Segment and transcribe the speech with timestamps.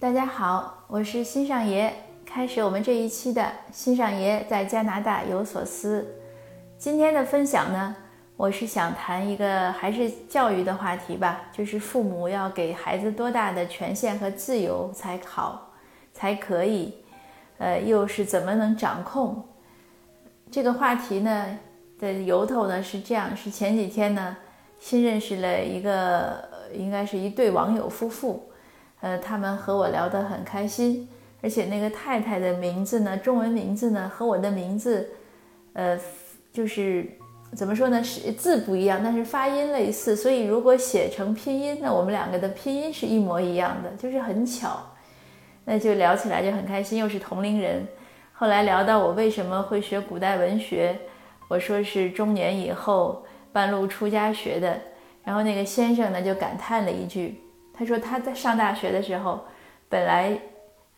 [0.00, 1.92] 大家好，我是新上爷，
[2.24, 6.06] 开始我们这一期的新上爷在加拿大有所思。
[6.78, 7.96] 今天的分享呢，
[8.36, 15.72] 我是想谈一个还是教育的话题吧，就是父母要给孩子多大的权限和自由才好，
[16.14, 16.94] 才可以，
[17.58, 19.44] 呃，又是怎么能掌控？
[20.48, 21.58] 这个话题呢
[21.98, 24.36] 的由头呢是这样，是前几天呢
[24.78, 28.44] 新认识了一个，应该是一对网友夫妇。
[29.00, 31.08] 呃，他们和我聊得很开心，
[31.40, 35.08] 而且那个太太的名字呢，中文名字呢和我的名字，
[35.72, 35.98] 呃，
[36.52, 37.06] 就是
[37.54, 44.80] 怎么说呢，是字不一样，但是发音类似，所以如果写成拼音，那我们两个的拼音是一模一样的，就是很巧。
[45.64, 47.86] 那就聊起来就很开心，又是同龄人。
[48.32, 50.98] 后来聊到我为什么会学古代文学，
[51.46, 54.80] 我说是中年以后半路出家学的，
[55.24, 57.40] 然后那个先生呢就感叹了一句。
[57.78, 59.44] 他说他在上大学的时候，
[59.88, 60.36] 本来，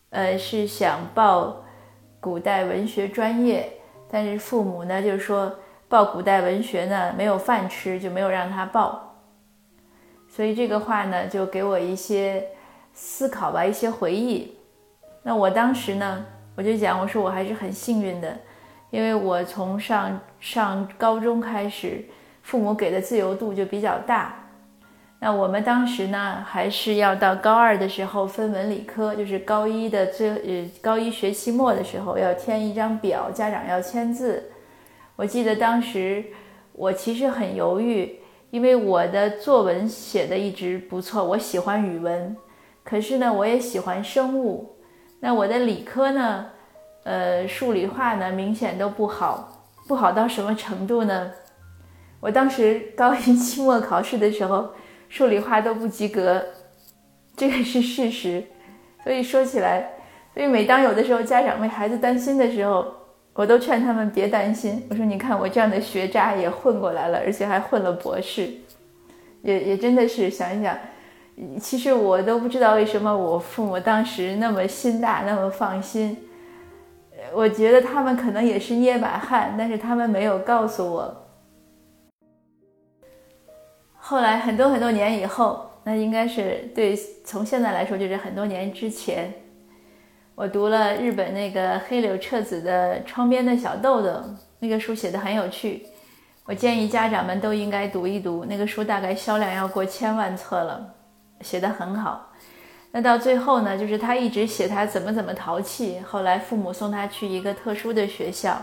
[0.08, 1.62] 呃是想报
[2.20, 3.70] 古代文学专业，
[4.10, 5.54] 但是父母呢就说
[5.91, 9.14] 报古代文学呢没有饭吃，就没有让他报。
[10.27, 12.42] 所以这个话呢就给我一些
[12.94, 14.56] 思考吧，一些回忆。
[15.22, 16.24] 那我当时呢
[16.56, 18.34] 我就讲，我说我还是很幸运的，
[18.88, 22.02] 因为我从上上高中开始，
[22.42, 24.34] 父母给的自由度就比较大。
[25.22, 34.50] 那我们当时呢，还是要到高二的时候分文理科，就是高一的最呃高一学期末的时候要填一张表，家长要签字。
[35.16, 36.24] 我记得当时
[36.72, 38.18] 我其实很犹豫，
[38.50, 42.34] 因为我的作文写的一直不错，我喜欢语文，
[42.82, 44.74] 可是呢我也喜欢生物。
[45.20, 46.46] 那我的理科呢，
[47.04, 51.30] 呃数理化呢明显都不好，不好到什么程度呢？
[52.20, 54.70] 我当时高一期末考试的时候。
[55.11, 56.42] 数理化都不及格，
[57.36, 58.42] 这个是事实。
[59.03, 59.91] 所以说起来，
[60.33, 62.86] 所以每当有的时候家长为孩子担心的时候，
[63.32, 64.87] 我都劝他们别担心。
[64.88, 68.49] 我说：“你看我这样的学渣也混过来了，而且还混了博士，
[69.43, 70.78] 也也真的是想一想，
[71.59, 76.16] 其实我都不知道为什么我父母当时那么心大，那么放心。
[77.32, 81.16] 我觉得他们可能也是捏把汗，但是他们没有告诉我。”
[84.10, 89.32] 后来很多很多年以后，那应该是对从现在来说就是很多年之前，
[90.34, 94.09] 我读了日本那个黑柳彻子的《窗边的小豆豆》，
[94.59, 95.87] 那个书写的很有趣，
[96.44, 98.44] 我建议家长们都应该读一读。
[98.47, 100.93] 那个书大概销量要过千万册了，
[101.43, 102.32] 写的很好。
[102.91, 108.60] 那到最后呢，就是他一直写他怎么怎么淘气，后来父母送他去一个特殊的学校，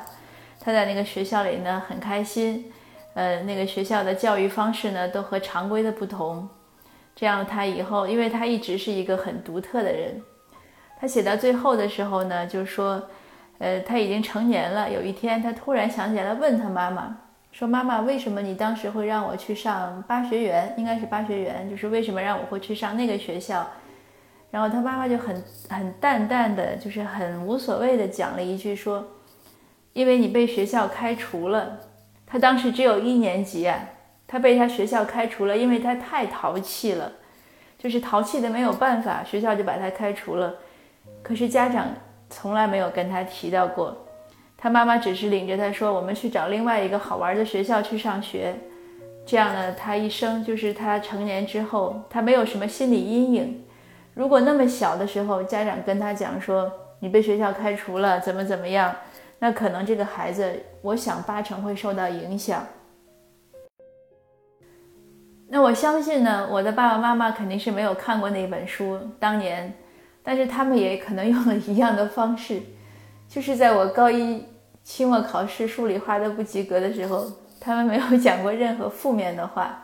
[0.59, 2.69] 他在那个学校里呢很开心。
[3.17, 6.47] 呃，那个学校的教育方式呢，都和常规的不同。
[7.16, 10.22] 这样他以后，因为他一直是一个很独特的人。
[11.00, 13.01] 他写到最后的时候呢，就说，
[13.57, 14.88] 呃，他已经成年了。
[14.88, 17.17] 有一天，他突然想起来问他妈妈
[17.51, 20.72] 说：“妈妈，为什么你当时会让我去上八学园？
[20.77, 23.67] 应该是八学园，就是为什么让我会去上那个学校？”
[24.51, 29.03] 然后他妈妈就很很淡淡的，就是很无所谓的讲了一句说
[29.94, 31.79] ：“因为你被学校开除了。”
[32.29, 33.79] 他当时只有一年级啊，
[34.27, 37.13] 他被他学校开除了，因为他太淘气了，
[37.79, 40.55] 就是淘气的没有办法，学校就把他开除了。
[41.23, 41.88] 可是家长
[42.29, 44.05] 从来没有跟他提到过，
[44.57, 48.53] 他妈妈只是领着他说：“我们去找另外一个好玩的学校去上学。”
[49.25, 53.63] 这样呢，他一生就是他成年之后，他没有什么心理阴影。
[54.13, 58.94] 如果那么小的时候，家长跟他讲说：“你被学校开除了，怎么怎么样。”
[59.40, 62.66] 那可能这个孩子，我想八成会受到影响。
[65.48, 69.74] 那我相信呢，我的爸爸妈妈肯定是没有看过那本书，当年，
[70.22, 72.62] 但是他们也可能用了一样的方式，
[73.30, 74.44] 就是在我高一
[74.84, 79.84] 期末考试数理化都不及格的时候，他们没有讲过任何负面的话。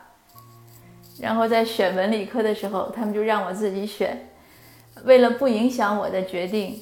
[1.18, 4.28] 然后在选文理科的时候，他们就让我自己选，
[5.04, 6.78] 为了不影响我的决定。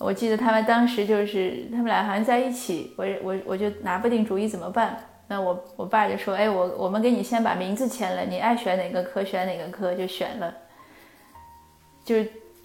[0.00, 4.98] 我记得他们当时就是他们俩好像在一起，我我我就拿不定主意怎么办。
[5.28, 10.52] 那我我爸就说：“哎，我我们给你先把名字签了，你爱选哪个科选哪个科就选了。”
[12.02, 12.16] 就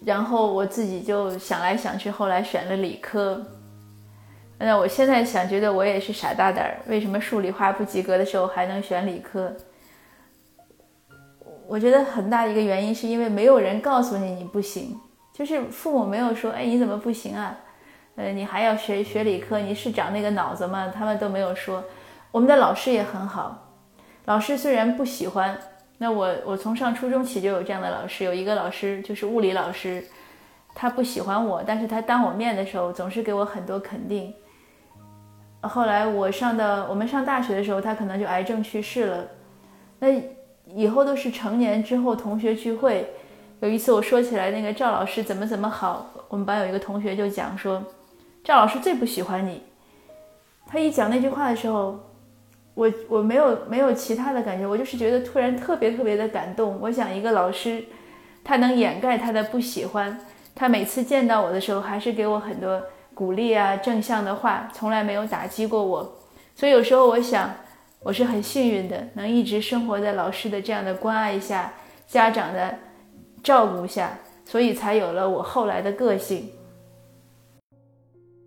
[0.06, 3.46] 然后我自己就想来想去，后来选了理科。
[4.58, 9.54] 那我现在想，觉得我也是傻大胆儿，为什么数理化不及格的时候还能选理科？
[11.68, 14.98] 我觉得很大一个原因是因为没有人告诉你你不行。
[15.36, 17.58] 就是父母没有说，哎，你怎么不行啊？
[18.16, 20.90] 呃，你还要学学理科，你是长那个脑子吗？
[20.96, 21.84] 他们都没有说。
[22.32, 23.74] 我们的老师也很好，
[24.24, 25.58] 老师虽然不喜欢
[25.98, 30.02] 那我我从上初中起就有这样的老师，有一个老师就是物理老师，
[30.74, 34.34] 他不喜欢我，但是他当我面的时候总是给我很多肯定。
[35.60, 39.26] 后来我上到我们上大学的时候，他可能就癌症去世了。
[40.00, 40.08] 那
[40.66, 43.10] 以后都是成年之后同学聚会，
[43.62, 47.84] 有一次我说起来那个赵老师怎么怎么好，我们班有一个同学就讲说，
[48.44, 49.64] 赵老师最不喜欢你。
[50.68, 52.00] 他一讲那句话的时候。
[52.76, 56.78] 我我没有没有其他的感觉，我就是觉得突然特别特别的感动。
[56.82, 57.86] 我想一个老师，
[58.44, 60.20] 他能掩盖他的不喜欢，
[60.54, 66.18] 他每次见到我的时候还是给我很多鼓励啊正向的话，从来没有打击过我。
[66.54, 67.50] 所以有时候我想，
[68.02, 71.72] 我是很幸运的，能一直生活在老师的这样的关爱下，
[72.06, 72.78] 家长的
[73.46, 76.50] 照顾下，所以才有了我后来的个性。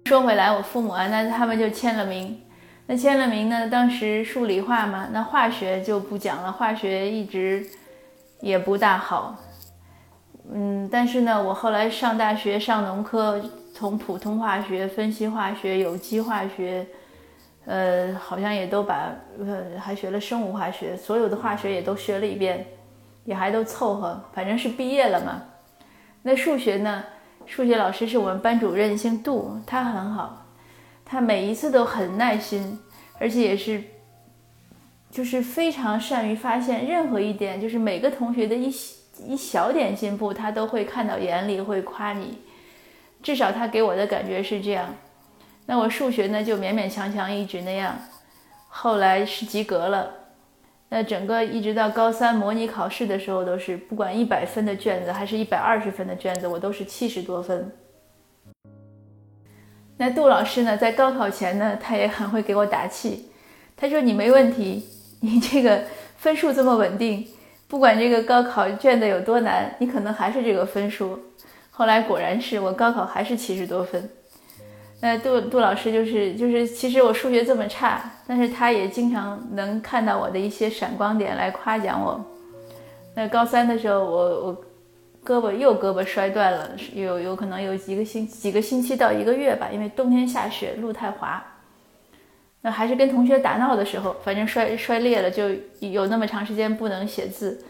[0.07, 2.43] 说回来，我父母啊，那他们就签了名。
[2.89, 3.69] 那签了名呢？
[3.69, 7.65] 当时数理化嘛，那化学就不讲了，化学一直
[8.41, 9.37] 也不大好。
[10.53, 13.41] 嗯，但是呢，我后来上大学上农科，
[13.73, 16.85] 从普通化学、分析化学、有机化学，
[17.67, 22.67] 呃，好像也都把呃还学了生物化学，所有的化学也都学了一遍，
[23.29, 25.43] 也还都凑合，反正是毕业了嘛。
[26.23, 27.05] 那数学呢？
[27.45, 30.47] 数学老师是我们班主任，姓杜，他很好。
[31.05, 32.81] 他每一次都很耐心，
[33.19, 33.83] 而且也是，
[35.11, 38.75] 就是非常善于发现任何一点，就是每个同学的一
[39.27, 42.39] 一小点进步，他都会看到眼里，会夸你。
[43.23, 44.89] 至少他给我的感觉是这样。
[45.67, 47.95] 那我数学呢，就勉勉强强一直那样，
[48.69, 50.15] 后来是及格了。
[50.91, 57.71] 那整个一直到高三模拟考试的时候，都是不管一百分的卷子还是一百二十分的卷子，我都是七十多分。
[59.99, 63.29] 那杜老师呢，在高考前呢，他也很会给我打气。
[63.77, 64.85] 他说：“你没问题，
[65.21, 65.83] 你这个
[66.17, 67.27] 分数这么稳定，
[67.69, 71.19] 不管这个高考卷子有多难，你可能还是这个分数。”
[71.71, 74.11] 后来果然是我高考还是七十多分。
[75.01, 82.25] 那杜杜老师就是就是，其实我数学这么差，但是他也经常能看到我的一些闪光点来夸奖我。
[83.15, 84.65] 那高三的时候，我我。
[85.27, 91.45] 胳膊右胳膊摔断了，有有可能有几个星几个星期到一个月吧，因为冬天下雪，路太滑。
[92.63, 95.51] 那还是跟同学打闹的时候，反正摔摔裂了，就
[95.81, 97.63] 有那么长时间不能写字。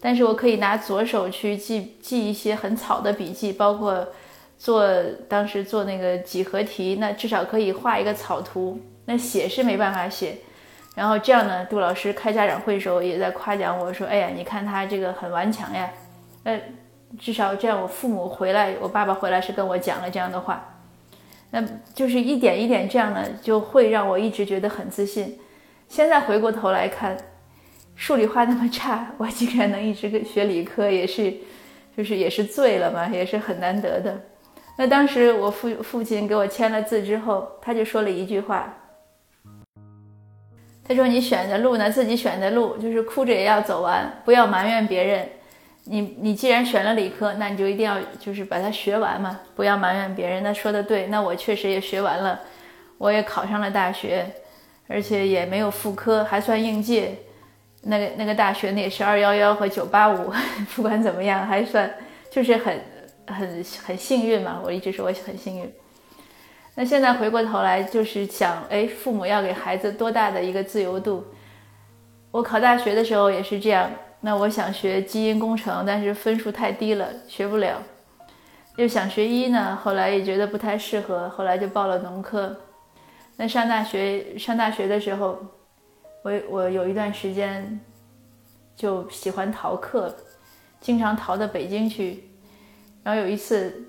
[0.00, 4.06] 但是我可以拿左手去记记一些很草的笔记，包括
[4.60, 4.86] 做
[5.26, 8.78] 当时做那个几何题，那至少可以画一个草图。
[9.06, 10.36] 那写是没办法写。
[10.94, 15.90] 然后这样呢，杜老师开家长会的时候也在夸奖我说：“哎呀，你看他这个很顽强呀。”
[16.44, 16.60] 呃。
[17.18, 20.78] 至少这样，我父母回来，我爸爸回来是跟我讲了这样的话，
[21.50, 21.60] 那
[21.92, 25.36] 就是一点一点这样呢，就会让我一直觉得很自信。
[25.88, 27.16] 现在回过头来看，
[27.96, 31.34] 数理化那么差，我竟然能一直学理科，也是，
[31.96, 34.16] 就是也是醉了嘛，也是很难得的。
[34.80, 38.74] 那当时我父父亲给我签了字之后，他就说了一句话，
[40.82, 45.28] 他说：“你选的路呢，自己选的路，就是哭着也要走完，不要埋怨别人。”
[45.84, 50.42] 你你既然选了理科，那你就一定要就是把它学完嘛，不要埋怨别人。
[50.42, 52.40] 那说的对，那我确实也学完了，
[52.96, 54.24] 我也考上了大学，
[54.88, 57.18] 而且也没有副科，还算应届。
[57.82, 60.32] 那个那个大学那也是二幺幺和九八五，
[60.74, 61.92] 不管怎么样，还算
[62.30, 62.80] 就是很
[63.32, 64.60] 很很幸运嘛。
[64.64, 65.72] 我一直说我很幸运。
[66.76, 71.24] 那现在回过头来就是想，哎，父母要给孩子多大的一个自由度？
[72.30, 73.90] 我考大学的时候也是这样。
[74.20, 77.82] 那我想学基因工程，但是分数太低了，学不了。
[78.76, 82.56] 又想学医呢，后来也觉得不太适合，后来就报了农科。
[83.36, 85.38] 那上大学上大学的时候，
[86.22, 87.80] 我我有一段时间
[88.76, 90.14] 就喜欢逃课，
[90.80, 92.29] 经常逃到北京去。
[93.02, 93.84] 然后有一次，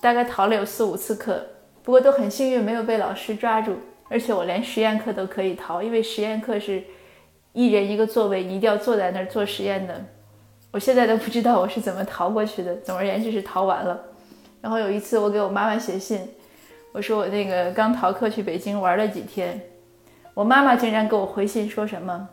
[0.00, 1.44] 大概逃了有四五次课，
[1.82, 3.76] 不过都很幸运没有被老师抓住，
[4.08, 6.82] 而且我连实验课都可以逃，因为实验课是。
[7.52, 10.04] 一人一个座位，你一定要坐在那儿做实验的。
[10.70, 12.76] 我现在都不知道我是怎么逃过去的。
[12.76, 14.00] 总而言之是逃完了。
[14.60, 16.20] 然后有一次我给我妈妈写信，
[16.92, 19.60] 我说我那个刚逃课去北京玩了几天，
[20.32, 22.28] 我妈妈竟然给我回信说什么？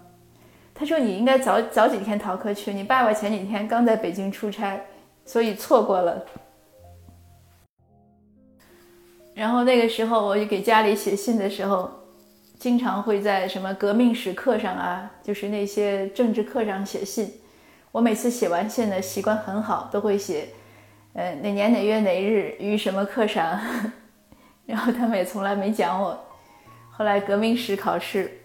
[0.75, 4.79] 她说你应该早早几天逃课去，你爸爸前几天刚在北京出差，
[5.27, 6.25] 所以错过了。
[9.35, 11.91] 然后那个时候我就给家里写信的时候。
[12.59, 17.31] 经常会在什么革命史课上啊，就是那些政治课上写信。
[17.91, 20.49] 我每次写完信的习惯很好，都会写，
[21.13, 23.61] 呃，哪年哪月哪日于什么课上。
[24.65, 26.19] 然后他们也从来没讲我。
[26.89, 28.41] 后来革命史考试，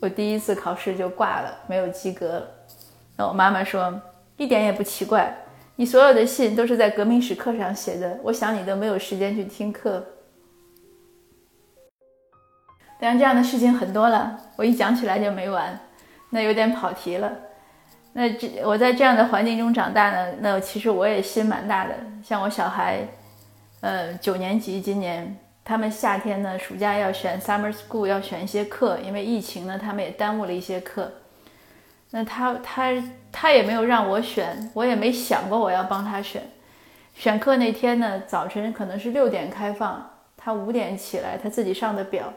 [0.00, 2.48] 我第一次考试就挂了，没有及格。
[3.16, 4.00] 那我妈妈说
[4.36, 5.36] 一点也不奇怪，
[5.76, 10.04] 你所有的信都是在革命史课上写的，我想你都没有时间去听课。
[12.98, 15.78] 当然，这样的事情很多了，我一讲起来就没完，
[16.30, 17.30] 那有点跑题了。
[18.14, 21.94] 那这我在这样的环境中长大呢，那其实我也心蛮大的。
[22.24, 23.06] 像我小孩，
[23.82, 31.12] 呃，九年级今年，他们夏天呢，暑假要选 summer school，要选一些课，因为疫情呢，他们也耽误了一些课。
[32.10, 32.92] 那他他
[33.32, 36.42] 他也没有让我选，我也没想过我要帮他选。
[37.14, 42.32] 选课那天呢，早晨可能是六点开放，他五点起来，他自己上的表。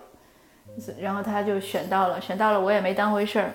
[1.00, 3.52] 然后他就选到了，选到了，我也没当回事儿。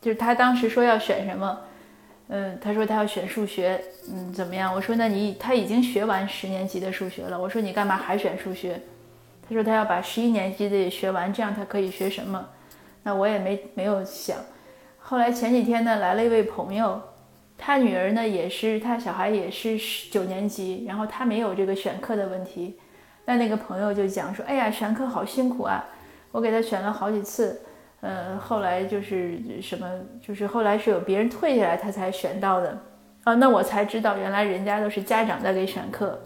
[0.00, 1.58] 就是他当时说要选什么，
[2.28, 4.72] 嗯，他说他要选数学，嗯，怎么样？
[4.72, 8.80] 我说那你他已经学完十年级的数学了，我说你干嘛还选数学？
[9.48, 12.48] 他说他要把十一年级的也学完，这样他可以学什么？
[13.02, 14.36] 那我也没没有想。
[15.10, 17.02] 后来前几天呢，来了一位朋友，
[17.58, 19.76] 他女儿呢也是，他小孩也是
[20.08, 22.78] 九年级，然后他没有这个选课的问题。
[23.24, 25.84] 那那个朋友就讲说，哎呀，选课好辛苦啊。
[26.30, 27.60] 我给他选了好几次，
[28.02, 29.90] 呃，后来就是什么，
[30.22, 32.78] 就是后来是有别人退下来，他才选到的，
[33.24, 36.20] 啊，那我才知道原来人家都是家长在给选课。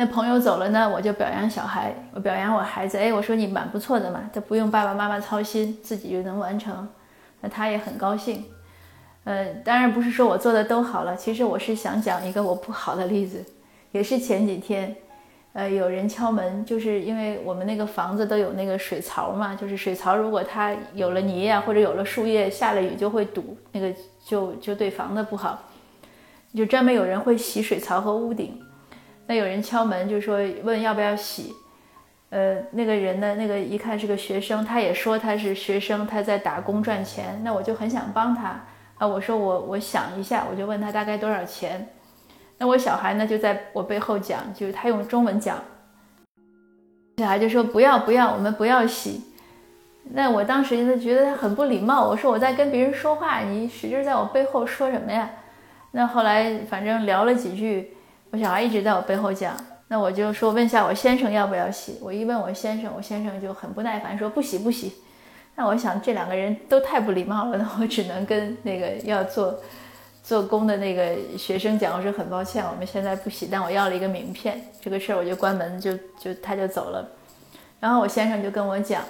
[0.00, 6.88] 那朋友走了呢，我就表扬小孩，我表扬我孩子，哎，我说你蛮不错的嘛，他不用爸爸妈妈操心，自己就能完成，
[7.42, 8.42] 那他也很高兴。
[9.24, 13.44] 呃，当然不是说我做的都好了，其实我是想讲一个我不好的例子，
[13.92, 14.96] 也是前几天。
[15.52, 23.92] 呃，有人敲门，就是因为我们那个房子都有那个水槽嘛，就是水槽如果它有了泥呀，或者有了树叶，下了雨就会堵，那个
[24.24, 25.58] 就就对房子不好。
[26.54, 28.58] 就专门有人会洗水槽和屋顶。
[29.30, 31.54] 那有人敲门，就说问要不要洗。
[32.30, 37.40] 呃，那个人呢，那个一看是个学生，他也说他是学生，他在打工赚钱。
[37.44, 38.60] 那我就很想帮他
[38.98, 41.90] 啊，我说我我想一下，我就问他大概多少钱。
[42.58, 45.62] 那我小孩呢，就在我背后讲，就是他用中文讲，
[47.18, 49.22] 小孩就说不要不要，我们不要洗。
[50.12, 55.30] 那我当时就觉得他很不礼貌，我说我在跟别人说话，你使劲在我背后说什么呀？
[55.92, 57.94] 那后来反正聊了几句，
[58.30, 59.56] 我小孩一直在我背后讲，
[59.88, 61.98] 那我就说问下我先生要不要洗。
[62.00, 64.94] 我一问我先生，我先生就很不耐烦说不洗不洗。
[65.56, 69.58] 那我想这两个人都太不礼貌了，那我只能跟那个要做。
[70.22, 77.08] 做工的那个学生讲，我说很抱歉，我们现在不洗，但我要了一个名片，这个事儿我就关门，就就他就走了。
[77.80, 79.02] 然后我先生就跟我讲，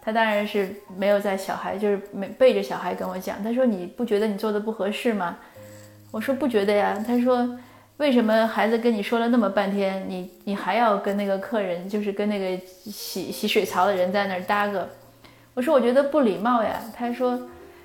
[0.00, 3.42] 他当然是没有在小孩，就是没背着小孩跟我讲。
[3.42, 5.36] 他说你不觉得你做的不合适吗？
[6.12, 7.02] 我说不觉得呀。
[7.04, 7.58] 他说
[7.98, 14.88] 为什么孩子跟你说了那么半天，你你还要跟那个客人，就是跟那个洗洗水槽的人在那儿搭个？
[15.54, 16.80] 我说我觉得不礼貌呀。
[16.96, 17.38] 他说。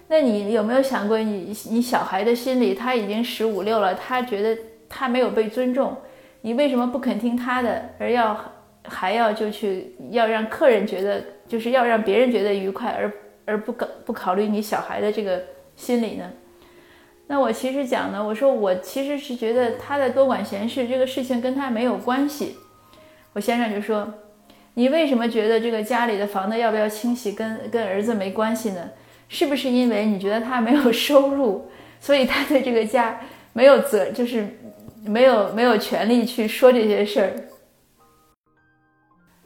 [0.09, 4.55] 那你有没有想过，你你小孩的心里，他已经十五六了，他觉得
[4.87, 5.95] 他没有被尊重，
[6.41, 8.37] 你为什么不肯听他的，而要
[8.83, 13.11] 还要就去要让客人觉得，就是要让别人觉得愉快，而
[13.45, 15.41] 而不考不考虑你小孩的这个
[15.75, 16.29] 心理呢？
[17.27, 22.57] 那我其实讲呢，我说我其实是觉得他在多管闲事，这个事情跟他没有关系。
[23.33, 24.13] 我先生就说，
[24.75, 28.91] 你为什么觉得这个家里的房子要不要清洗跟跟儿子没关系呢？
[29.29, 31.67] 是不是因为你觉得他没有收入，
[31.99, 33.19] 所以他对这个家
[33.53, 34.45] 没有责，就是
[35.05, 37.33] 没有没有权利去说这些事儿？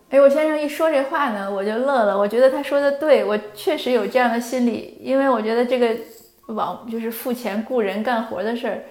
[0.10, 2.18] 哎，我先生一说这话呢，我就乐了。
[2.18, 5.96] 我觉得他说的对，我确实有这样的心理，因为我觉得这个
[6.48, 8.84] 往就是付钱雇人干活的事儿，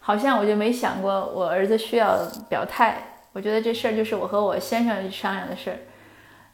[0.00, 2.18] 好像我就没想过我儿子需要
[2.48, 2.98] 表态。
[3.32, 5.76] 我觉得这事儿就是我和我先生商量的事儿。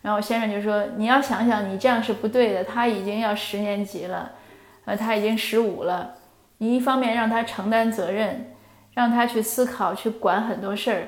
[0.03, 2.65] 然后我先生就说：“你要想想，你这样是不对的。
[2.65, 4.33] 他已经要十年级了，
[4.87, 6.15] 呃，他已经十五了。
[6.57, 8.55] 你一方面让他承担责任，
[8.95, 11.01] 让他去思考、去管很多事儿；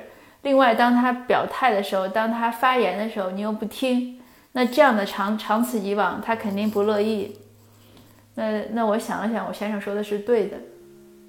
[0.43, 4.21] 另外，当他表态的时候，当他发言的时候，你又不听。
[4.51, 7.35] 那这样的长长此以往，他肯定不乐意。
[8.35, 10.57] 那那我想了想，我先生说的是对的，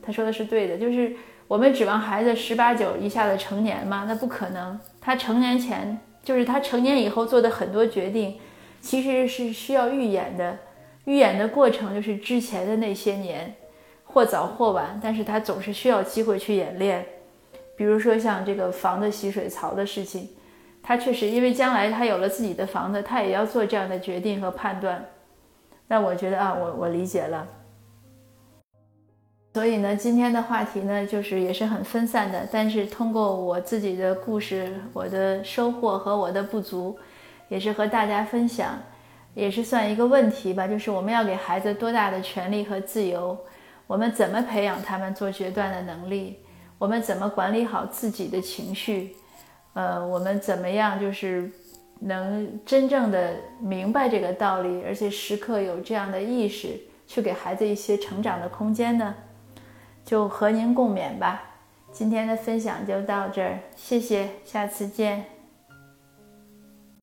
[0.03, 1.15] 他说的是对的，就是
[1.49, 4.79] 我们指望孩子十八九一下子成年嘛，那不可能。
[5.01, 8.39] 他成年前。”就是他成年以后做的很多决定，
[8.81, 10.57] 其实是需要预演的。
[11.05, 13.55] 预演的过程就是之前的那些年，
[14.05, 17.05] 或早或晚，但是他总是需要机会去演练。
[17.77, 20.31] 比如说像这个房子洗水槽的事情，
[20.83, 25.05] 他确实因为将来他有了自己的房子，他也要做这样的决定和判断。
[25.87, 27.47] 那我觉得啊，我我理解了。
[29.53, 36.99] 所以呢，今天的话题呢，就是也是很分散的，但是通过我自己的故事、我的收获和我的不足，
[37.49, 38.76] 也是和大家分享。
[39.35, 43.37] 也是算一个问题吧，就是我们要给孩子多大的权利和自由？
[43.88, 46.38] 我们怎么培养他们做决断的能力？
[46.79, 49.17] 我们怎么管理好自己的情绪？
[49.73, 51.50] 呃，我们怎么样就是
[52.07, 59.15] 能真正的明白这个道理，而且时刻有这样的意识，去给孩子一些成长的空间呢？
[60.05, 61.43] 就和您共勉吧。
[61.91, 65.34] 今天的分享就到这儿，谢谢，下次见。